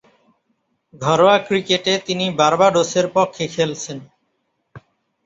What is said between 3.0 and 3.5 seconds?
পক্ষে